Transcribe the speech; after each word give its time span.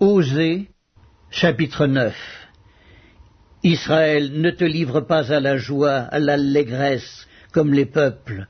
Osée, 0.00 0.68
chapitre 1.28 1.88
9 1.88 2.14
Israël, 3.64 4.30
ne 4.32 4.52
te 4.52 4.62
livre 4.62 5.00
pas 5.00 5.32
à 5.32 5.40
la 5.40 5.56
joie, 5.56 5.96
à 5.96 6.20
l'allégresse, 6.20 7.26
comme 7.50 7.74
les 7.74 7.84
peuples, 7.84 8.46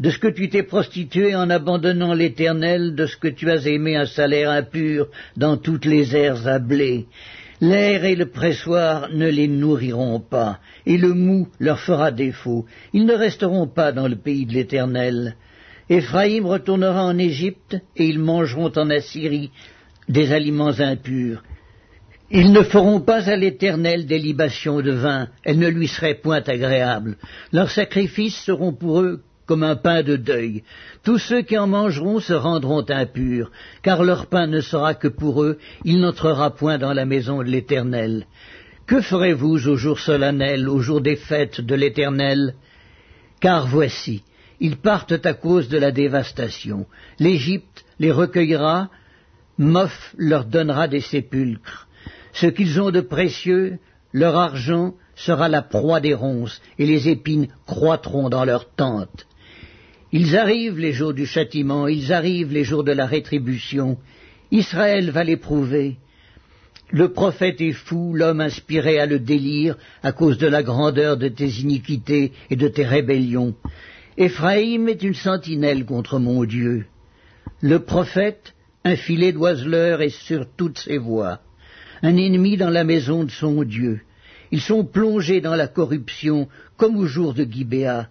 de 0.00 0.10
ce 0.10 0.18
que 0.18 0.26
tu 0.26 0.48
t'es 0.48 0.64
prostitué 0.64 1.36
en 1.36 1.50
abandonnant 1.50 2.14
l'Éternel, 2.14 2.96
de 2.96 3.06
ce 3.06 3.16
que 3.16 3.28
tu 3.28 3.48
as 3.48 3.64
aimé 3.68 3.94
un 3.94 4.06
salaire 4.06 4.50
impur 4.50 5.06
dans 5.36 5.56
toutes 5.56 5.84
les 5.84 6.16
aires 6.16 6.48
à 6.48 6.58
blé. 6.58 7.06
L'air 7.60 8.04
et 8.04 8.16
le 8.16 8.30
pressoir 8.30 9.08
ne 9.12 9.28
les 9.28 9.46
nourriront 9.46 10.18
pas, 10.18 10.58
et 10.84 10.98
le 10.98 11.14
mou 11.14 11.46
leur 11.60 11.78
fera 11.78 12.10
défaut. 12.10 12.66
Ils 12.92 13.06
ne 13.06 13.14
resteront 13.14 13.68
pas 13.68 13.92
dans 13.92 14.08
le 14.08 14.16
pays 14.16 14.46
de 14.46 14.54
l'Éternel. 14.54 15.36
Éphraïm 15.88 16.44
retournera 16.44 17.04
en 17.04 17.18
Égypte, 17.18 17.76
et 17.94 18.08
ils 18.08 18.18
mangeront 18.18 18.72
en 18.74 18.90
Assyrie 18.90 19.52
des 20.08 20.32
aliments 20.32 20.78
impurs. 20.78 21.42
Ils 22.30 22.52
ne 22.52 22.62
feront 22.62 23.00
pas 23.00 23.28
à 23.30 23.36
l'Éternel 23.36 24.06
des 24.06 24.18
libations 24.18 24.82
de 24.82 24.92
vin, 24.92 25.28
elles 25.44 25.58
ne 25.58 25.68
lui 25.68 25.88
seraient 25.88 26.14
point 26.14 26.42
agréables. 26.46 27.16
Leurs 27.52 27.70
sacrifices 27.70 28.36
seront 28.44 28.72
pour 28.72 29.00
eux 29.00 29.22
comme 29.46 29.62
un 29.62 29.76
pain 29.76 30.02
de 30.02 30.16
deuil. 30.16 30.62
Tous 31.02 31.16
ceux 31.16 31.40
qui 31.40 31.56
en 31.56 31.66
mangeront 31.66 32.20
se 32.20 32.34
rendront 32.34 32.84
impurs, 32.90 33.50
car 33.82 34.04
leur 34.04 34.26
pain 34.26 34.46
ne 34.46 34.60
sera 34.60 34.92
que 34.94 35.08
pour 35.08 35.42
eux, 35.42 35.58
il 35.84 36.00
n'entrera 36.00 36.54
point 36.54 36.76
dans 36.76 36.92
la 36.92 37.06
maison 37.06 37.38
de 37.38 37.48
l'Éternel. 37.48 38.26
Que 38.86 39.00
ferez-vous 39.00 39.68
au 39.68 39.76
jour 39.76 39.98
solennel, 39.98 40.68
au 40.68 40.80
jour 40.80 41.00
des 41.00 41.16
fêtes 41.16 41.62
de 41.62 41.74
l'Éternel? 41.74 42.54
Car 43.40 43.66
voici, 43.66 44.22
ils 44.60 44.76
partent 44.76 45.24
à 45.24 45.32
cause 45.32 45.68
de 45.68 45.78
la 45.78 45.92
dévastation. 45.92 46.86
L'Égypte 47.18 47.86
les 47.98 48.12
recueillera, 48.12 48.90
Moph 49.58 50.14
leur 50.16 50.44
donnera 50.44 50.86
des 50.88 51.00
sépulcres. 51.00 51.88
Ce 52.32 52.46
qu'ils 52.46 52.80
ont 52.80 52.92
de 52.92 53.00
précieux, 53.00 53.78
leur 54.12 54.36
argent 54.36 54.94
sera 55.16 55.48
la 55.48 55.62
proie 55.62 56.00
des 56.00 56.14
ronces, 56.14 56.62
et 56.78 56.86
les 56.86 57.08
épines 57.08 57.48
croîtront 57.66 58.28
dans 58.28 58.44
leurs 58.44 58.72
tentes. 58.74 59.26
Ils 60.12 60.36
arrivent 60.36 60.78
les 60.78 60.92
jours 60.92 61.12
du 61.12 61.26
châtiment, 61.26 61.88
ils 61.88 62.12
arrivent 62.12 62.52
les 62.52 62.64
jours 62.64 62.84
de 62.84 62.92
la 62.92 63.06
rétribution. 63.06 63.98
Israël 64.50 65.10
va 65.10 65.24
l'éprouver. 65.24 65.96
Le 66.90 67.12
prophète 67.12 67.60
est 67.60 67.72
fou, 67.72 68.14
l'homme 68.14 68.40
inspiré 68.40 68.98
à 68.98 69.04
le 69.04 69.18
délire 69.18 69.76
à 70.02 70.12
cause 70.12 70.38
de 70.38 70.46
la 70.46 70.62
grandeur 70.62 71.18
de 71.18 71.28
tes 71.28 71.50
iniquités 71.60 72.32
et 72.48 72.56
de 72.56 72.68
tes 72.68 72.86
rébellions. 72.86 73.54
Éphraïm 74.16 74.88
est 74.88 75.02
une 75.02 75.14
sentinelle 75.14 75.84
contre 75.84 76.18
mon 76.18 76.44
Dieu. 76.44 76.86
Le 77.60 77.80
prophète 77.80 78.54
un 78.88 78.96
filet 78.96 79.32
d'oiseleurs 79.32 80.00
est 80.00 80.18
sur 80.26 80.46
toutes 80.56 80.78
ses 80.78 80.96
voies, 80.96 81.40
un 82.02 82.16
ennemi 82.16 82.56
dans 82.56 82.70
la 82.70 82.84
maison 82.84 83.24
de 83.24 83.30
son 83.30 83.62
Dieu. 83.62 84.00
Ils 84.50 84.62
sont 84.62 84.82
plongés 84.82 85.42
dans 85.42 85.56
la 85.56 85.68
corruption, 85.68 86.48
comme 86.78 86.96
au 86.96 87.04
jour 87.04 87.34
de 87.34 87.44
Gibéa. 87.44 88.08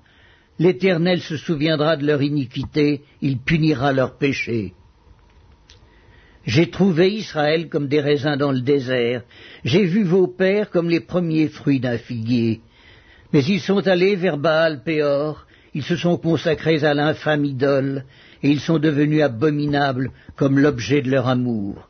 L'Éternel 0.60 1.20
se 1.22 1.36
souviendra 1.36 1.98
de 1.98 2.06
leur 2.06 2.22
iniquité, 2.22 3.02
il 3.22 3.40
punira 3.40 3.92
leurs 3.92 4.18
péchés. 4.20 4.74
J'ai 6.46 6.70
trouvé 6.70 7.12
Israël 7.12 7.70
comme 7.70 7.88
des 7.88 8.00
raisins 8.00 8.38
dans 8.38 8.52
le 8.52 8.62
désert, 8.62 9.24
j'ai 9.66 9.86
vu 9.86 10.04
vos 10.04 10.28
pères 10.28 10.70
comme 10.70 10.90
les 10.92 11.02
premiers 11.02 11.48
fruits 11.48 11.80
d'un 11.80 11.98
figuier. 11.98 12.62
Mais 13.34 13.44
ils 13.44 13.62
sont 13.62 13.86
allés 13.88 14.16
vers 14.16 14.38
Baal 14.38 14.84
Péor, 14.84 15.48
ils 15.74 15.84
se 15.84 15.96
sont 15.96 16.18
consacrés 16.18 16.84
à 16.84 16.94
l'infâme 16.94 17.46
idole, 17.46 18.06
et 18.44 18.50
ils 18.50 18.60
sont 18.60 18.80
devenus 18.80 19.24
abominables 19.24 20.12
comme 20.36 20.60
l'objet 20.60 21.02
de 21.02 21.10
leur 21.10 21.28
amour. 21.28 21.90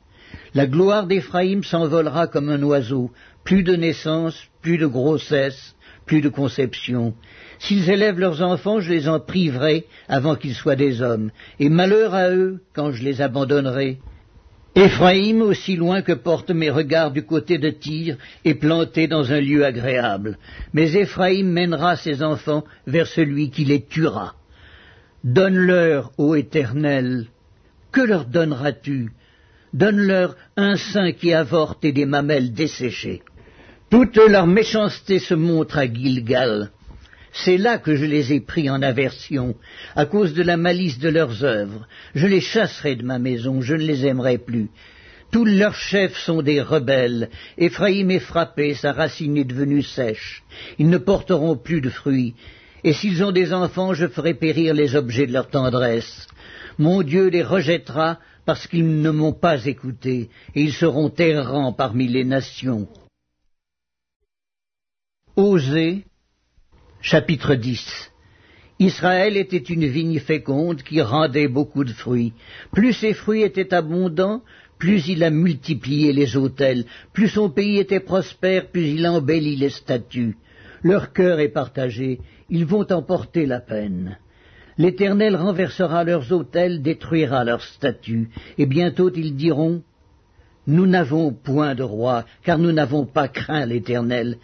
La 0.54 0.66
gloire 0.66 1.08
d'Éphraïm 1.08 1.64
s'envolera 1.64 2.28
comme 2.28 2.50
un 2.50 2.62
oiseau, 2.64 3.12
plus 3.44 3.64
de 3.64 3.76
naissance, 3.76 4.42
plus 4.62 4.78
de 4.78 4.88
grossesse, 4.88 5.76
plus 6.06 6.22
de 6.22 6.30
conception. 6.30 7.14
S'ils 7.59 7.89
élèvent 7.89 8.20
leurs 8.20 8.42
enfants, 8.42 8.80
je 8.80 8.89
les 8.92 9.08
en 9.08 9.20
priverai 9.20 9.86
avant 10.08 10.36
qu'ils 10.36 10.55
soient 10.55 10.76
des 10.76 11.02
hommes, 11.02 11.32
et 11.60 11.70
malheur 11.70 12.14
à 12.14 12.30
eux 12.30 12.61
quand 12.73 12.92
je 12.92 13.04
les 13.04 13.22
abandonnerai. 13.22 13.99
Éphraïm, 14.76 15.42
aussi 15.42 15.76
loin 15.76 16.02
que 16.02 16.14
portent 16.14 16.52
mes 16.52 16.70
regards 16.70 17.11
du 17.11 17.23
côté 17.23 17.58
de 17.58 17.70
Tyr, 17.70 18.17
est 18.45 18.54
planté 18.54 19.08
dans 19.08 19.32
un 19.33 19.42
lieu 19.42 19.66
agréable. 19.66 20.38
Mais 20.73 20.93
Éphraïm 20.93 21.49
mènera 21.49 21.95
ses 21.95 22.22
enfants 22.22 22.64
vers 22.86 23.08
celui 23.08 23.49
qui 23.49 23.66
les 23.66 23.82
tuera. 23.82 24.36
Donne-leur, 25.23 26.11
ô 26.17 26.36
Éternel, 26.36 27.28
que 27.92 28.02
leur 28.02 28.26
donneras-tu? 28.26 29.11
Donne-leur 29.73 30.36
un 30.55 30.76
sein 30.76 31.11
qui 31.11 31.33
avorte 31.33 31.83
et 31.83 31.92
des 31.92 32.05
mamelles 32.05 32.54
desséchées. 32.54 33.23
Toute 33.89 34.17
leur 34.17 34.48
méchanceté 34.48 35.20
se 35.20 35.33
montre 35.33 35.78
à 35.78 35.92
Gilgal. 35.92 36.72
C'est 37.32 37.58
là 37.58 37.78
que 37.78 37.95
je 37.95 38.05
les 38.05 38.33
ai 38.33 38.39
pris 38.39 38.70
en 38.70 38.82
aversion, 38.82 39.55
à 39.95 40.05
cause 40.05 40.33
de 40.33 40.44
la 40.44 40.58
malice 40.58 41.00
de 41.00 41.10
leurs 41.10 41.44
œuvres. 41.44 41.88
Je 42.16 42.28
les 42.28 42.42
chasserai 42.42 42.95
de 42.95 43.04
ma 43.04 43.20
maison, 43.20 43.61
je 43.61 43.76
ne 43.76 43.84
les 43.84 44.05
aimerai 44.05 44.38
plus. 44.38 44.70
Tous 45.32 45.45
leurs 45.45 45.76
chefs 45.76 46.17
sont 46.17 46.42
des 46.42 46.61
rebelles. 46.61 47.30
Éphraïm 47.58 48.11
est 48.11 48.20
frappé, 48.20 48.73
sa 48.73 48.94
racine 48.94 49.38
est 49.38 49.44
devenue 49.44 49.84
sèche. 49.84 50.44
Ils 50.80 50.89
ne 50.89 50.98
porteront 50.98 51.58
plus 51.58 51.82
de 51.82 51.89
fruits. 51.89 52.34
Et 52.87 52.93
s'ils 52.93 53.21
ont 53.21 53.33
des 53.33 53.52
enfants, 53.52 53.93
je 53.93 54.08
ferai 54.08 54.33
périr 54.33 54.73
les 54.73 54.95
objets 54.95 55.27
de 55.27 55.33
leur 55.33 55.49
tendresse. 55.49 56.25
Mon 56.77 57.02
Dieu 57.02 57.27
les 57.27 57.43
rejettera 57.43 58.17
parce 58.45 58.65
qu'ils 58.65 59.02
ne 59.02 59.09
m'ont 59.09 59.33
pas 59.33 59.65
écouté, 59.65 60.30
et 60.55 60.61
ils 60.61 60.71
seront 60.71 61.11
errants 61.17 61.73
parmi 61.73 62.08
les 62.08 62.23
nations. 62.23 62.87
Osée, 65.36 66.05
chapitre 67.02 67.55
10 67.55 68.09
Israël 68.80 69.36
était 69.36 69.58
une 69.58 69.87
vigne 69.87 70.21
féconde 70.21 70.81
qui 70.81 71.02
rendait 71.02 71.49
beaucoup 71.49 71.83
de 71.83 71.92
fruits. 71.92 72.31
Plus 72.71 72.93
ses 72.93 73.14
fruits 73.14 73.43
étaient 73.43 73.73
abondants, 73.73 74.43
plus 74.80 75.09
il 75.09 75.25
a 75.25 75.30
multiplié 75.30 76.14
les 76.14 76.37
autels, 76.37 76.86
plus 77.11 77.27
son 77.27 77.49
pays 77.49 77.80
était 77.80 77.99
prospère, 77.99 78.71
plus 78.71 78.87
il 78.92 79.05
embellit 79.05 79.58
les 79.58 79.71
statues. 79.71 80.37
Leur 80.83 81.11
cœur 81.11 81.42
est 81.42 81.49
partagé, 81.49 82.19
ils 82.50 82.66
vont 82.66 82.92
emporter 82.92 83.46
la 83.46 83.60
peine. 83.60 84.18
L'Éternel 84.78 85.36
renversera 85.36 86.04
leurs 86.04 86.32
autels, 86.32 86.82
détruira 86.82 87.44
leurs 87.44 87.64
statues, 87.64 88.30
et 88.58 88.66
bientôt 88.66 89.12
ils 89.12 89.36
diront 89.36 89.82
Nous 90.68 90.86
n'avons 90.86 91.34
point 91.34 91.74
de 91.74 91.84
roi, 91.84 92.26
car 92.44 92.60
nous 92.60 92.72
n'avons 92.72 93.06
pas 93.06 93.28
craint 93.28 93.66
l'Éternel. 93.66 94.38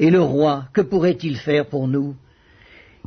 Et 0.00 0.10
le 0.10 0.20
roi, 0.20 0.64
que 0.72 0.80
pourrait-il 0.80 1.36
faire 1.36 1.66
pour 1.66 1.86
nous? 1.86 2.16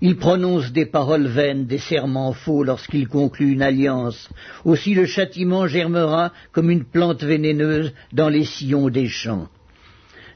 Il 0.03 0.17
prononce 0.17 0.71
des 0.71 0.87
paroles 0.87 1.27
vaines, 1.27 1.67
des 1.67 1.77
serments 1.77 2.33
faux 2.33 2.63
lorsqu'il 2.63 3.07
conclut 3.07 3.51
une 3.51 3.61
alliance. 3.61 4.29
Aussi 4.65 4.95
le 4.95 5.05
châtiment 5.05 5.67
germera 5.67 6.31
comme 6.51 6.71
une 6.71 6.85
plante 6.85 7.23
vénéneuse 7.23 7.93
dans 8.11 8.29
les 8.29 8.45
sillons 8.45 8.89
des 8.89 9.07
champs. 9.07 9.47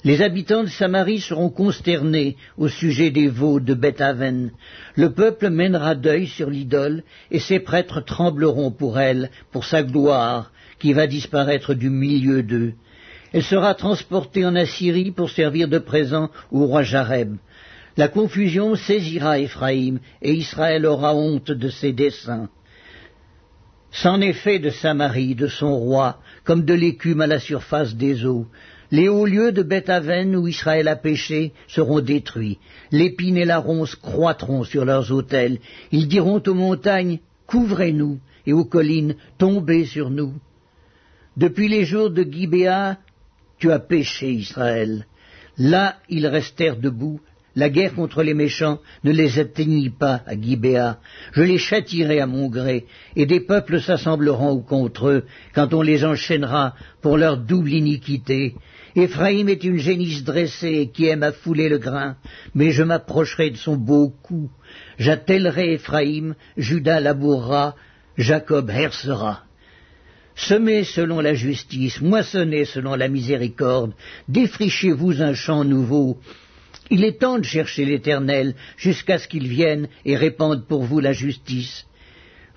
Les 0.06 0.22
habitants 0.22 0.62
de 0.62 0.70
Samarie 0.70 1.20
seront 1.20 1.50
consternés 1.50 2.38
au 2.60 2.68
sujet 2.68 3.10
des 3.10 3.28
veaux 3.28 3.60
de 3.60 3.74
Bethaven. 3.74 4.52
Le 4.94 5.12
peuple 5.14 5.50
mènera 5.50 5.96
deuil 5.96 6.28
sur 6.28 6.52
l'idole, 6.52 7.02
et 7.32 7.40
ses 7.40 7.60
prêtres 7.60 8.02
trembleront 8.02 8.70
pour 8.70 9.00
elle, 9.00 9.32
pour 9.52 9.66
sa 9.66 9.82
gloire, 9.82 10.52
qui 10.78 10.94
va 10.94 11.08
disparaître 11.08 11.74
du 11.74 11.90
milieu 11.90 12.44
d'eux. 12.44 12.74
Elle 13.34 13.42
sera 13.42 13.74
transportée 13.74 14.46
en 14.46 14.56
Assyrie 14.56 15.10
pour 15.10 15.32
servir 15.32 15.68
de 15.68 15.80
présent 15.80 16.30
au 16.52 16.68
roi 16.68 16.84
Jareb. 16.84 17.38
La 17.98 18.08
confusion 18.08 18.76
saisira 18.76 19.40
Éphraïm, 19.40 20.00
et 20.22 20.36
Israël 20.36 20.86
aura 20.86 21.16
honte 21.16 21.52
de 21.52 21.70
ses 21.70 21.94
desseins. 21.94 22.50
C'en 23.90 24.22
est 24.22 24.34
fait 24.34 24.60
de 24.60 24.70
Samarie, 24.70 25.34
de 25.34 25.48
son 25.48 25.76
roi, 25.76 26.20
comme 26.44 26.64
de 26.64 26.76
l'écume 26.76 27.22
à 27.22 27.28
la 27.28 27.40
surface 27.40 27.96
des 27.96 28.24
eaux. 28.24 28.46
Les 28.92 29.10
hauts 29.10 29.26
lieux 29.26 29.52
de 29.52 29.64
Bethaven 29.64 30.36
où 30.36 30.48
Israël 30.48 30.88
a 30.88 30.96
péché 30.96 31.54
seront 31.68 32.02
détruits. 32.02 32.60
L'épine 32.92 33.38
et 33.38 33.46
la 33.46 33.58
ronce 33.58 33.96
croîtront 33.96 34.64
sur 34.64 34.86
leurs 34.86 35.12
autels. 35.12 35.60
Ils 35.92 36.08
diront 36.08 36.42
aux 36.46 36.54
montagnes, 36.54 37.20
couvrez-nous, 37.48 38.20
et 38.46 38.54
aux 38.54 38.66
collines, 38.66 39.16
tombez 39.38 39.86
sur 39.86 40.10
nous. 40.10 40.34
Depuis 41.36 41.68
les 41.68 41.84
jours 41.84 42.12
de 42.12 42.24
Gibéa, 42.24 42.98
tu 43.58 43.72
as 43.72 43.80
péché, 43.80 44.32
Israël. 44.32 45.06
Là, 45.58 45.98
ils 46.10 46.28
restèrent 46.28 46.78
debout. 46.78 47.20
La 47.56 47.70
guerre 47.70 47.94
contre 47.94 48.22
les 48.22 48.34
méchants 48.34 48.80
ne 49.06 49.12
les 49.12 49.40
atteignit 49.40 49.90
pas 49.90 50.22
à 50.28 50.40
Gibéa. 50.40 51.00
Je 51.32 51.42
les 51.42 51.58
châtirai 51.58 52.20
à 52.20 52.28
mon 52.28 52.50
gré, 52.50 52.86
et 53.16 53.26
des 53.26 53.40
peuples 53.40 53.80
s'assembleront 53.80 54.60
contre 54.60 55.08
eux 55.08 55.26
quand 55.54 55.74
on 55.74 55.82
les 55.82 56.04
enchaînera 56.04 56.76
pour 57.02 57.18
leur 57.18 57.38
double 57.38 57.72
iniquité. 57.72 58.56
Éphraïm 58.98 59.48
est 59.48 59.64
une 59.64 59.78
génisse 59.78 60.26
dressée 60.26 60.92
qui 60.94 61.06
aime 61.06 61.24
à 61.24 61.32
fouler 61.32 61.70
le 61.70 61.78
grain, 61.78 62.18
mais 62.54 62.72
je 62.72 62.84
m'approcherai 62.84 63.52
de 63.52 63.58
son 63.58 63.78
beau 63.78 64.14
cou. 64.22 64.50
J'attellerai 64.98 65.74
Éphraïm, 65.74 66.36
Judas 66.58 67.00
labourera, 67.00 67.76
Jacob 68.18 68.70
hercera. 68.70 69.44
Semez 70.36 70.84
selon 70.84 71.22
la 71.22 71.34
justice, 71.34 72.02
moissonnez 72.02 72.66
selon 72.66 72.96
la 72.96 73.08
miséricorde, 73.08 73.94
défrichez-vous 74.28 75.22
un 75.22 75.34
champ 75.34 75.64
nouveau. 75.64 76.20
Il 76.92 77.04
est 77.04 77.20
temps 77.20 77.40
de 77.40 77.44
chercher 77.44 77.86
l'Éternel 77.86 78.56
jusqu'à 78.78 79.18
ce 79.18 79.28
qu'il 79.28 79.48
vienne 79.48 79.88
et 80.06 80.16
répande 80.16 80.68
pour 80.68 80.84
vous 80.84 81.00
la 81.00 81.14
justice. 81.14 81.86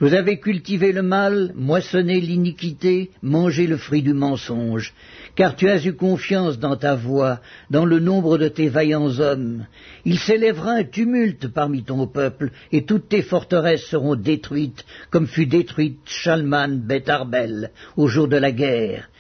Vous 0.00 0.14
avez 0.14 0.38
cultivé 0.38 0.92
le 0.92 1.02
mal, 1.02 1.52
moissonné 1.56 2.20
l'iniquité, 2.20 3.10
mangé 3.20 3.66
le 3.66 3.76
fruit 3.76 4.02
du 4.02 4.12
mensonge, 4.12 4.94
car 5.34 5.56
tu 5.56 5.68
as 5.68 5.84
eu 5.84 5.92
confiance 5.92 6.60
dans 6.60 6.76
ta 6.76 6.94
voix, 6.94 7.40
dans 7.70 7.84
le 7.84 7.98
nombre 7.98 8.38
de 8.38 8.46
tes 8.46 8.68
vaillants 8.68 9.18
hommes. 9.18 9.66
Il 10.04 10.20
s'élèvera 10.20 10.72
un 10.72 10.84
tumulte 10.84 11.48
parmi 11.48 11.82
ton 11.82 12.06
peuple, 12.06 12.52
et 12.70 12.84
toutes 12.84 13.08
tes 13.08 13.22
forteresses 13.22 13.86
seront 13.86 14.14
détruites, 14.14 14.84
comme 15.10 15.26
fut 15.26 15.46
détruite 15.46 15.98
Shalman 16.04 16.78
Betharbel 16.78 17.72
au 17.96 18.06
jour 18.06 18.28
de 18.28 18.36
la 18.36 18.52
guerre, 18.52 19.10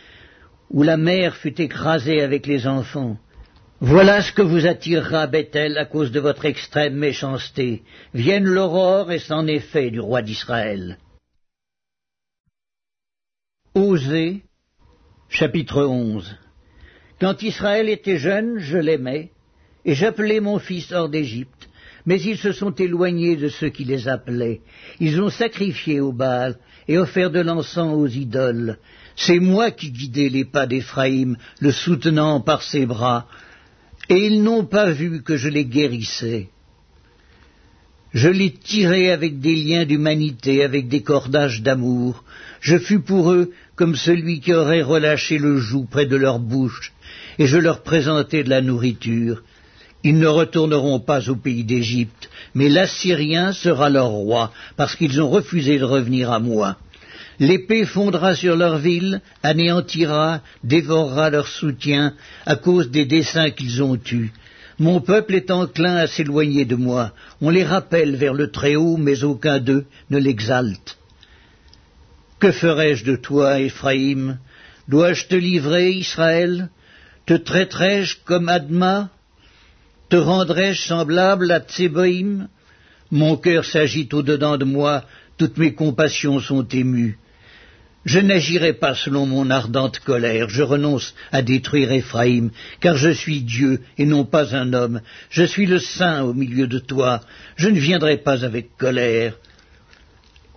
où 0.70 0.84
la 0.84 0.96
mère 0.96 1.34
fut 1.34 1.60
écrasée 1.60 2.20
avec 2.20 2.46
les 2.46 2.68
enfants. 2.68 3.18
Voilà 3.80 4.22
ce 4.22 4.32
que 4.32 4.42
vous 4.42 4.66
attirera 4.66 5.28
Bethel 5.28 5.78
à 5.78 5.84
cause 5.84 6.10
de 6.10 6.18
votre 6.18 6.46
extrême 6.46 6.96
méchanceté. 6.96 7.84
Vienne 8.12 8.44
l'aurore 8.44 9.12
et 9.12 9.20
c'en 9.20 9.46
est 9.46 9.60
fait 9.60 9.92
du 9.92 10.00
roi 10.00 10.20
d'Israël. 10.20 10.98
Osée, 13.76 14.42
chapitre 15.28 15.84
11 15.84 16.36
Quand 17.20 17.40
Israël 17.44 17.88
était 17.88 18.18
jeune, 18.18 18.58
je 18.58 18.78
l'aimais, 18.78 19.30
et 19.84 19.94
j'appelais 19.94 20.40
mon 20.40 20.58
fils 20.58 20.90
hors 20.90 21.08
d'Égypte, 21.08 21.68
mais 22.04 22.20
ils 22.20 22.38
se 22.38 22.50
sont 22.50 22.72
éloignés 22.72 23.36
de 23.36 23.48
ceux 23.48 23.68
qui 23.68 23.84
les 23.84 24.08
appelaient. 24.08 24.60
Ils 24.98 25.22
ont 25.22 25.30
sacrifié 25.30 26.00
au 26.00 26.10
Baal 26.10 26.58
et 26.88 26.98
offert 26.98 27.30
de 27.30 27.40
l'encens 27.40 27.94
aux 27.94 28.08
idoles. 28.08 28.78
C'est 29.14 29.38
moi 29.38 29.70
qui 29.70 29.92
guidais 29.92 30.30
les 30.30 30.44
pas 30.44 30.66
d'Éphraïm, 30.66 31.36
le 31.60 31.70
soutenant 31.70 32.40
par 32.40 32.62
ses 32.62 32.86
bras, 32.86 33.28
et 34.08 34.26
ils 34.26 34.42
n'ont 34.42 34.64
pas 34.64 34.90
vu 34.90 35.22
que 35.22 35.36
je 35.36 35.48
les 35.48 35.64
guérissais. 35.64 36.48
Je 38.14 38.28
les 38.28 38.52
tirai 38.52 39.10
avec 39.10 39.38
des 39.40 39.54
liens 39.54 39.84
d'humanité, 39.84 40.64
avec 40.64 40.88
des 40.88 41.02
cordages 41.02 41.62
d'amour. 41.62 42.24
Je 42.60 42.78
fus 42.78 43.00
pour 43.00 43.32
eux 43.32 43.52
comme 43.76 43.96
celui 43.96 44.40
qui 44.40 44.54
aurait 44.54 44.82
relâché 44.82 45.38
le 45.38 45.58
joug 45.58 45.86
près 45.90 46.06
de 46.06 46.16
leur 46.16 46.38
bouche, 46.38 46.92
et 47.38 47.46
je 47.46 47.58
leur 47.58 47.82
présentai 47.82 48.44
de 48.44 48.50
la 48.50 48.62
nourriture. 48.62 49.42
Ils 50.04 50.18
ne 50.18 50.26
retourneront 50.26 51.00
pas 51.00 51.28
au 51.28 51.36
pays 51.36 51.64
d'Égypte, 51.64 52.30
mais 52.54 52.68
l'Assyrien 52.68 53.52
sera 53.52 53.90
leur 53.90 54.08
roi, 54.08 54.52
parce 54.76 54.96
qu'ils 54.96 55.20
ont 55.20 55.28
refusé 55.28 55.78
de 55.78 55.84
revenir 55.84 56.32
à 56.32 56.38
moi. 56.38 56.78
L'épée 57.40 57.84
fondra 57.84 58.34
sur 58.34 58.56
leur 58.56 58.78
ville, 58.78 59.20
anéantira, 59.42 60.40
dévorera 60.64 61.30
leur 61.30 61.46
soutien, 61.46 62.14
à 62.44 62.56
cause 62.56 62.90
des 62.90 63.04
desseins 63.04 63.50
qu'ils 63.50 63.82
ont 63.82 64.00
eus. 64.10 64.32
Mon 64.80 65.00
peuple 65.00 65.34
est 65.34 65.50
enclin 65.50 65.96
à 65.96 66.06
s'éloigner 66.06 66.64
de 66.64 66.76
moi. 66.76 67.12
On 67.40 67.50
les 67.50 67.64
rappelle 67.64 68.16
vers 68.16 68.34
le 68.34 68.50
Très-Haut, 68.50 68.96
mais 68.96 69.22
aucun 69.24 69.58
d'eux 69.58 69.86
ne 70.10 70.18
l'exalte. 70.18 70.98
Que 72.40 72.52
ferai-je 72.52 73.04
de 73.04 73.16
toi, 73.16 73.60
Éphraïm? 73.60 74.38
Dois-je 74.88 75.26
te 75.26 75.34
livrer, 75.34 75.90
Israël? 75.90 76.70
Te 77.26 77.34
traiterai-je 77.34 78.16
comme 78.24 78.48
Adma? 78.48 79.10
Te 80.08 80.16
rendrai-je 80.16 80.86
semblable 80.86 81.50
à 81.50 81.60
Tseboïm? 81.60 82.48
Mon 83.10 83.36
cœur 83.36 83.64
s'agite 83.64 84.14
au-dedans 84.14 84.56
de 84.56 84.64
moi, 84.64 85.04
toutes 85.36 85.56
mes 85.56 85.74
compassions 85.74 86.40
sont 86.40 86.66
émues. 86.68 87.18
Je 88.08 88.20
n'agirai 88.20 88.72
pas 88.72 88.94
selon 88.94 89.26
mon 89.26 89.50
ardente 89.50 89.98
colère, 89.98 90.48
je 90.48 90.62
renonce 90.62 91.14
à 91.30 91.42
détruire 91.42 91.92
Éphraïm, 91.92 92.50
car 92.80 92.96
je 92.96 93.10
suis 93.10 93.42
Dieu 93.42 93.82
et 93.98 94.06
non 94.06 94.24
pas 94.24 94.56
un 94.56 94.72
homme, 94.72 95.02
je 95.28 95.44
suis 95.44 95.66
le 95.66 95.78
Saint 95.78 96.22
au 96.22 96.32
milieu 96.32 96.66
de 96.66 96.78
toi, 96.78 97.20
je 97.56 97.68
ne 97.68 97.78
viendrai 97.78 98.16
pas 98.16 98.46
avec 98.46 98.74
colère. 98.78 99.34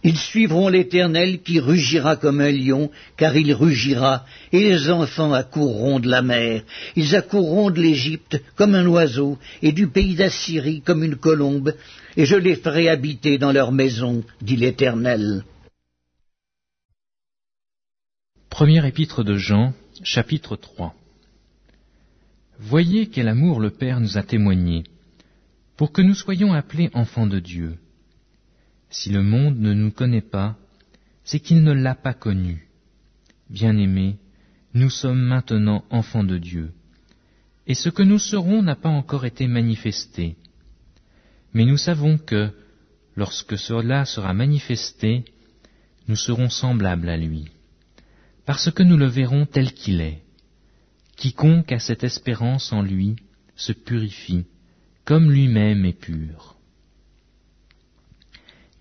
Ils 0.01 0.17
suivront 0.17 0.69
l'Éternel 0.69 1.41
qui 1.41 1.59
rugira 1.59 2.15
comme 2.15 2.39
un 2.39 2.53
lion, 2.53 2.89
car 3.17 3.35
il 3.35 3.53
rugira, 3.53 4.25
et 4.53 4.69
les 4.69 4.89
enfants 4.89 5.33
accourront 5.33 5.99
de 5.99 6.07
la 6.07 6.21
mer. 6.21 6.61
Ils 6.95 7.17
accourront 7.17 7.69
de 7.69 7.81
l'Égypte 7.81 8.41
comme 8.55 8.75
un 8.75 8.87
oiseau, 8.87 9.37
et 9.61 9.73
du 9.73 9.87
pays 9.87 10.15
d'Assyrie 10.15 10.83
comme 10.85 11.03
une 11.03 11.17
colombe, 11.17 11.73
et 12.15 12.25
je 12.25 12.37
les 12.37 12.55
ferai 12.55 12.87
habiter 12.87 13.37
dans 13.37 13.51
leurs 13.51 13.73
maisons, 13.73 14.23
dit 14.41 14.55
l'Éternel. 14.55 15.43
Première 18.51 18.83
épître 18.83 19.23
de 19.23 19.37
Jean, 19.37 19.73
chapitre 20.03 20.57
3 20.57 20.93
Voyez 22.59 23.07
quel 23.07 23.29
amour 23.29 23.61
le 23.61 23.69
Père 23.69 24.01
nous 24.01 24.17
a 24.17 24.23
témoigné, 24.23 24.83
pour 25.77 25.93
que 25.93 26.01
nous 26.01 26.13
soyons 26.13 26.51
appelés 26.51 26.89
enfants 26.93 27.27
de 27.27 27.39
Dieu. 27.39 27.77
Si 28.89 29.09
le 29.09 29.23
monde 29.23 29.57
ne 29.57 29.73
nous 29.73 29.89
connaît 29.89 30.21
pas, 30.21 30.57
c'est 31.23 31.39
qu'il 31.39 31.63
ne 31.63 31.71
l'a 31.71 31.95
pas 31.95 32.13
connu. 32.13 32.67
Bien-aimés, 33.49 34.17
nous 34.73 34.89
sommes 34.89 35.21
maintenant 35.21 35.85
enfants 35.89 36.25
de 36.25 36.37
Dieu, 36.37 36.73
et 37.67 37.73
ce 37.73 37.87
que 37.87 38.03
nous 38.03 38.19
serons 38.19 38.61
n'a 38.61 38.75
pas 38.75 38.89
encore 38.89 39.25
été 39.25 39.47
manifesté. 39.47 40.35
Mais 41.53 41.63
nous 41.63 41.77
savons 41.77 42.17
que, 42.17 42.49
lorsque 43.15 43.57
cela 43.57 44.03
sera 44.03 44.33
manifesté, 44.33 45.23
nous 46.09 46.17
serons 46.17 46.49
semblables 46.49 47.07
à 47.07 47.15
lui 47.15 47.49
parce 48.51 48.69
que 48.69 48.83
nous 48.83 48.97
le 48.97 49.05
verrons 49.05 49.45
tel 49.45 49.71
qu'il 49.71 50.01
est. 50.01 50.23
Quiconque 51.15 51.71
a 51.71 51.79
cette 51.79 52.03
espérance 52.03 52.73
en 52.73 52.81
lui 52.81 53.15
se 53.55 53.71
purifie, 53.71 54.43
comme 55.05 55.31
lui-même 55.31 55.85
est 55.85 55.97
pur. 55.97 56.57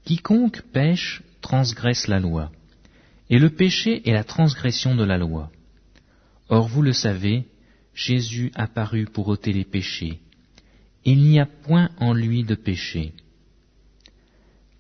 Quiconque 0.05 0.63
pêche 0.73 1.23
transgresse 1.41 2.09
la 2.09 2.19
loi, 2.19 2.51
et 3.29 3.39
le 3.39 3.49
péché 3.49 4.03
est 4.09 4.13
la 4.13 4.25
transgression 4.25 4.97
de 4.97 5.05
la 5.05 5.19
loi. 5.19 5.53
Or 6.49 6.67
vous 6.67 6.83
le 6.83 6.93
savez, 6.93 7.45
Jésus 7.95 8.51
apparut 8.57 9.05
pour 9.05 9.29
ôter 9.29 9.53
les 9.53 9.65
péchés. 9.65 10.19
Il 11.05 11.19
n'y 11.19 11.39
a 11.39 11.47
point 11.47 11.91
en 11.99 12.13
lui 12.13 12.43
de 12.43 12.57
péché. 12.57 13.13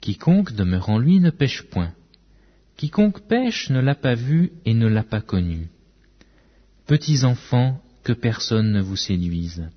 Quiconque 0.00 0.52
demeure 0.52 0.90
en 0.90 0.98
lui 0.98 1.20
ne 1.20 1.30
pêche 1.30 1.62
point, 1.62 1.94
Quiconque 2.80 3.20
pêche 3.28 3.68
ne 3.68 3.78
l'a 3.78 3.94
pas 3.94 4.14
vu 4.14 4.52
et 4.64 4.72
ne 4.72 4.86
l'a 4.86 5.02
pas 5.02 5.20
connu. 5.20 5.68
Petits 6.86 7.26
enfants, 7.26 7.78
que 8.04 8.14
personne 8.14 8.72
ne 8.72 8.80
vous 8.80 8.96
séduise. 8.96 9.68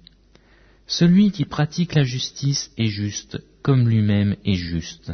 Celui 0.88 1.32
qui 1.32 1.44
pratique 1.44 1.96
la 1.96 2.06
justice 2.06 2.72
est 2.78 2.88
juste, 2.88 3.44
comme 3.62 3.90
lui-même 3.90 4.38
est 4.46 4.54
juste. 4.54 5.12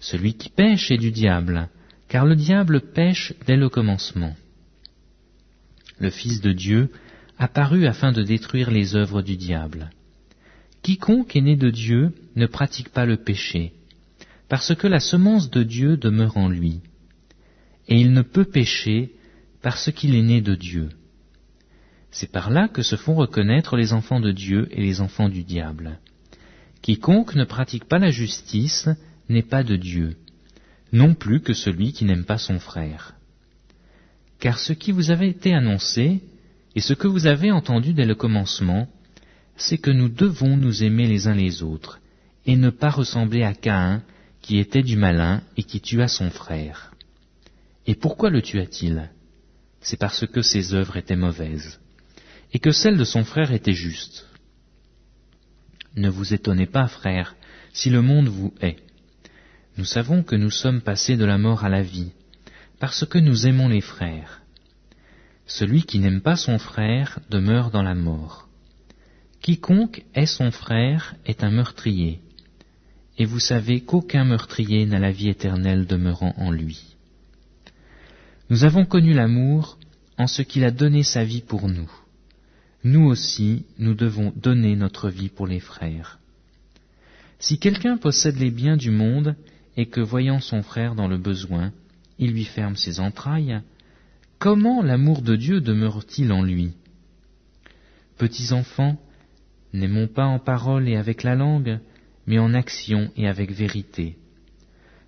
Celui 0.00 0.34
qui 0.34 0.48
pêche 0.48 0.90
est 0.90 0.96
du 0.96 1.12
diable, 1.12 1.68
car 2.08 2.26
le 2.26 2.34
diable 2.34 2.80
pêche 2.80 3.32
dès 3.46 3.56
le 3.56 3.68
commencement. 3.68 4.34
Le 6.00 6.10
Fils 6.10 6.40
de 6.40 6.50
Dieu 6.50 6.90
apparut 7.38 7.86
afin 7.86 8.10
de 8.10 8.24
détruire 8.24 8.72
les 8.72 8.96
œuvres 8.96 9.22
du 9.22 9.36
diable. 9.36 9.90
Quiconque 10.82 11.36
est 11.36 11.42
né 11.42 11.54
de 11.54 11.70
Dieu 11.70 12.12
ne 12.34 12.46
pratique 12.46 12.88
pas 12.88 13.06
le 13.06 13.18
péché, 13.18 13.72
parce 14.48 14.74
que 14.74 14.86
la 14.86 15.00
semence 15.00 15.50
de 15.50 15.62
Dieu 15.62 15.96
demeure 15.96 16.36
en 16.36 16.48
lui, 16.48 16.80
et 17.88 18.00
il 18.00 18.12
ne 18.12 18.22
peut 18.22 18.44
pécher 18.44 19.12
parce 19.62 19.90
qu'il 19.92 20.14
est 20.14 20.22
né 20.22 20.40
de 20.40 20.54
Dieu. 20.54 20.88
C'est 22.10 22.30
par 22.30 22.50
là 22.50 22.68
que 22.68 22.82
se 22.82 22.96
font 22.96 23.14
reconnaître 23.14 23.76
les 23.76 23.92
enfants 23.92 24.20
de 24.20 24.32
Dieu 24.32 24.68
et 24.70 24.80
les 24.80 25.00
enfants 25.00 25.28
du 25.28 25.44
diable. 25.44 25.98
Quiconque 26.82 27.34
ne 27.34 27.44
pratique 27.44 27.84
pas 27.84 27.98
la 27.98 28.10
justice 28.10 28.88
n'est 29.28 29.42
pas 29.42 29.64
de 29.64 29.76
Dieu, 29.76 30.16
non 30.92 31.14
plus 31.14 31.40
que 31.40 31.52
celui 31.52 31.92
qui 31.92 32.04
n'aime 32.04 32.24
pas 32.24 32.38
son 32.38 32.60
frère. 32.60 33.14
Car 34.38 34.58
ce 34.58 34.72
qui 34.72 34.92
vous 34.92 35.10
avait 35.10 35.28
été 35.28 35.52
annoncé, 35.52 36.22
et 36.74 36.80
ce 36.80 36.94
que 36.94 37.08
vous 37.08 37.26
avez 37.26 37.50
entendu 37.50 37.92
dès 37.94 38.04
le 38.04 38.14
commencement, 38.14 38.86
c'est 39.56 39.78
que 39.78 39.90
nous 39.90 40.08
devons 40.08 40.56
nous 40.56 40.84
aimer 40.84 41.08
les 41.08 41.26
uns 41.26 41.34
les 41.34 41.62
autres, 41.62 42.00
et 42.44 42.56
ne 42.56 42.70
pas 42.70 42.90
ressembler 42.90 43.42
à 43.42 43.54
Caïn, 43.54 44.02
qui 44.46 44.60
était 44.60 44.84
du 44.84 44.96
malin 44.96 45.42
et 45.56 45.64
qui 45.64 45.80
tua 45.80 46.06
son 46.06 46.30
frère. 46.30 46.92
Et 47.84 47.96
pourquoi 47.96 48.30
le 48.30 48.40
tua-t-il? 48.40 49.10
C'est 49.80 49.98
parce 49.98 50.24
que 50.24 50.40
ses 50.40 50.72
œuvres 50.72 50.96
étaient 50.96 51.16
mauvaises, 51.16 51.80
et 52.52 52.60
que 52.60 52.70
celles 52.70 52.96
de 52.96 53.02
son 53.02 53.24
frère 53.24 53.50
étaient 53.50 53.72
justes. 53.72 54.24
Ne 55.96 56.08
vous 56.08 56.32
étonnez 56.32 56.66
pas, 56.66 56.86
frère, 56.86 57.34
si 57.72 57.90
le 57.90 58.02
monde 58.02 58.28
vous 58.28 58.54
hait. 58.60 58.76
Nous 59.78 59.84
savons 59.84 60.22
que 60.22 60.36
nous 60.36 60.52
sommes 60.52 60.80
passés 60.80 61.16
de 61.16 61.24
la 61.24 61.38
mort 61.38 61.64
à 61.64 61.68
la 61.68 61.82
vie, 61.82 62.12
parce 62.78 63.04
que 63.04 63.18
nous 63.18 63.48
aimons 63.48 63.66
les 63.66 63.80
frères. 63.80 64.42
Celui 65.46 65.82
qui 65.82 65.98
n'aime 65.98 66.20
pas 66.20 66.36
son 66.36 66.60
frère 66.60 67.18
demeure 67.30 67.72
dans 67.72 67.82
la 67.82 67.96
mort. 67.96 68.48
Quiconque 69.40 70.04
est 70.14 70.26
son 70.26 70.52
frère 70.52 71.16
est 71.24 71.42
un 71.42 71.50
meurtrier, 71.50 72.20
et 73.18 73.24
vous 73.24 73.40
savez 73.40 73.80
qu'aucun 73.80 74.24
meurtrier 74.24 74.86
n'a 74.86 74.98
la 74.98 75.10
vie 75.10 75.28
éternelle 75.28 75.86
demeurant 75.86 76.34
en 76.36 76.50
lui. 76.50 76.96
Nous 78.50 78.64
avons 78.64 78.84
connu 78.84 79.12
l'amour 79.12 79.78
en 80.18 80.26
ce 80.26 80.42
qu'il 80.42 80.64
a 80.64 80.70
donné 80.70 81.02
sa 81.02 81.24
vie 81.24 81.42
pour 81.42 81.68
nous. 81.68 81.90
Nous 82.84 83.04
aussi, 83.04 83.64
nous 83.78 83.94
devons 83.94 84.32
donner 84.36 84.76
notre 84.76 85.10
vie 85.10 85.28
pour 85.28 85.46
les 85.46 85.60
frères. 85.60 86.18
Si 87.38 87.58
quelqu'un 87.58 87.96
possède 87.96 88.36
les 88.36 88.50
biens 88.50 88.76
du 88.76 88.90
monde 88.90 89.34
et 89.76 89.86
que, 89.86 90.00
voyant 90.00 90.40
son 90.40 90.62
frère 90.62 90.94
dans 90.94 91.08
le 91.08 91.18
besoin, 91.18 91.72
il 92.18 92.32
lui 92.32 92.44
ferme 92.44 92.76
ses 92.76 93.00
entrailles, 93.00 93.60
comment 94.38 94.82
l'amour 94.82 95.22
de 95.22 95.36
Dieu 95.36 95.60
demeure-t-il 95.60 96.32
en 96.32 96.42
lui? 96.42 96.72
Petits 98.16 98.52
enfants, 98.52 98.96
n'aimons 99.72 100.06
pas 100.06 100.24
en 100.24 100.38
parole 100.38 100.88
et 100.88 100.96
avec 100.96 101.22
la 101.22 101.34
langue, 101.34 101.80
mais 102.26 102.38
en 102.38 102.54
action 102.54 103.10
et 103.16 103.28
avec 103.28 103.52
vérité. 103.52 104.16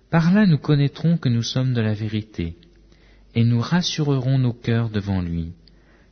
Par 0.09 0.33
là 0.33 0.45
nous 0.45 0.57
connaîtrons 0.57 1.17
que 1.17 1.29
nous 1.29 1.43
sommes 1.43 1.73
de 1.73 1.81
la 1.81 1.93
vérité, 1.93 2.55
et 3.35 3.43
nous 3.43 3.59
rassurerons 3.59 4.39
nos 4.39 4.53
cœurs 4.53 4.89
devant 4.89 5.21
lui, 5.21 5.51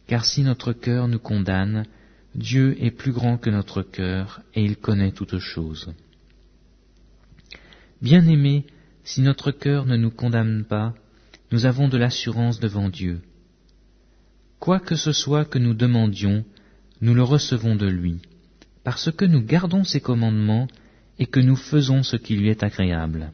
car 0.07 0.25
si 0.25 0.43
notre 0.43 0.73
cœur 0.73 1.07
nous 1.07 1.19
condamne, 1.19 1.85
Dieu 2.35 2.77
est 2.79 2.91
plus 2.91 3.11
grand 3.11 3.37
que 3.37 3.49
notre 3.49 3.81
cœur, 3.81 4.41
et 4.53 4.63
il 4.63 4.77
connaît 4.77 5.11
toutes 5.11 5.39
choses. 5.39 5.93
Bien-aimés, 8.01 8.65
si 9.03 9.21
notre 9.21 9.51
cœur 9.51 9.85
ne 9.85 9.97
nous 9.97 10.11
condamne 10.11 10.65
pas, 10.65 10.93
nous 11.51 11.65
avons 11.65 11.87
de 11.87 11.97
l'assurance 11.97 12.59
devant 12.59 12.89
Dieu. 12.89 13.21
Quoi 14.59 14.79
que 14.79 14.95
ce 14.95 15.13
soit 15.13 15.45
que 15.45 15.57
nous 15.57 15.73
demandions, 15.73 16.43
nous 17.01 17.13
le 17.13 17.23
recevons 17.23 17.75
de 17.75 17.87
lui, 17.87 18.19
parce 18.83 19.11
que 19.11 19.25
nous 19.25 19.41
gardons 19.41 19.83
ses 19.83 20.01
commandements 20.01 20.67
et 21.19 21.25
que 21.25 21.39
nous 21.39 21.55
faisons 21.55 22.03
ce 22.03 22.15
qui 22.15 22.35
lui 22.35 22.49
est 22.49 22.63
agréable. 22.63 23.31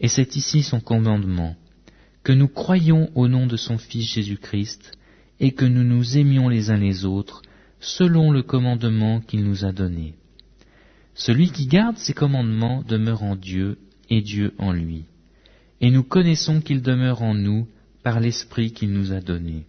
Et 0.00 0.08
c'est 0.08 0.36
ici 0.36 0.62
son 0.62 0.80
commandement, 0.80 1.56
que 2.22 2.32
nous 2.32 2.48
croyions 2.48 3.10
au 3.14 3.28
nom 3.28 3.46
de 3.46 3.56
son 3.56 3.78
Fils 3.78 4.12
Jésus-Christ, 4.12 4.92
et 5.40 5.52
que 5.52 5.64
nous 5.64 5.84
nous 5.84 6.18
aimions 6.18 6.48
les 6.48 6.70
uns 6.70 6.76
les 6.76 7.04
autres, 7.04 7.42
selon 7.80 8.30
le 8.30 8.42
commandement 8.42 9.20
qu'il 9.20 9.44
nous 9.44 9.64
a 9.64 9.72
donné. 9.72 10.14
Celui 11.14 11.50
qui 11.50 11.66
garde 11.66 11.96
ses 11.96 12.12
commandements 12.12 12.82
demeure 12.82 13.22
en 13.22 13.36
Dieu, 13.36 13.78
et 14.10 14.20
Dieu 14.20 14.54
en 14.58 14.72
lui. 14.72 15.04
Et 15.80 15.90
nous 15.90 16.02
connaissons 16.02 16.60
qu'il 16.60 16.82
demeure 16.82 17.22
en 17.22 17.34
nous 17.34 17.66
par 18.02 18.20
l'Esprit 18.20 18.72
qu'il 18.72 18.92
nous 18.92 19.12
a 19.12 19.20
donné. 19.20 19.64